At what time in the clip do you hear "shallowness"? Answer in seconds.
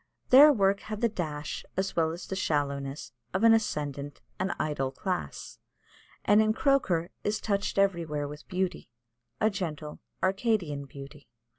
2.35-3.11